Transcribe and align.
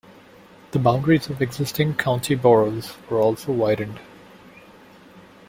The 0.71 0.79
boundaries 0.79 1.29
of 1.29 1.43
existing 1.43 1.93
county 1.97 2.33
boroughs 2.33 2.97
were 3.07 3.19
also 3.19 3.51
widened. 3.51 3.99